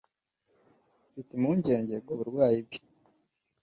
mfite 1.09 1.31
impungenge 1.33 1.95
ku 2.05 2.11
burwayi 2.19 2.57
bwe 2.65 2.79